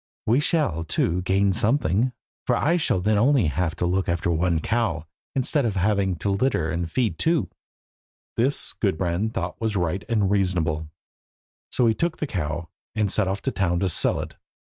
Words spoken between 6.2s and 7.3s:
litter and feed